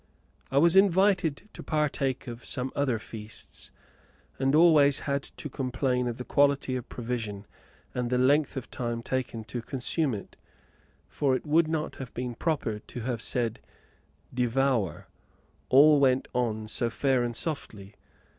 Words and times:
I 0.49 0.57
was 0.57 0.75
invited 0.75 1.47
to 1.53 1.61
partake 1.61 2.25
of 2.25 2.43
some 2.43 2.71
other 2.75 2.97
feasts, 2.97 3.69
and 4.39 4.55
always 4.55 5.01
had 5.01 5.21
to 5.21 5.47
complain 5.47 6.07
of 6.07 6.17
the 6.17 6.23
quantity 6.25 6.75
of 6.75 6.89
provision 6.89 7.45
and 7.93 8.09
the 8.09 8.17
length 8.17 8.57
of 8.57 8.71
time 8.71 9.03
taken 9.03 9.43
to 9.43 9.61
consume 9.61 10.15
it; 10.15 10.37
for 11.07 11.35
it 11.35 11.45
would 11.45 11.67
not 11.67 11.97
have 11.97 12.11
been 12.15 12.33
proper 12.33 12.79
to 12.79 13.01
have 13.01 13.21
said 13.21 13.59
devour, 14.33 15.07
all 15.69 15.99
went 15.99 16.27
on 16.33 16.67
so 16.67 16.89
fair 16.89 17.21
and 17.23 17.35
softly. 17.37 17.93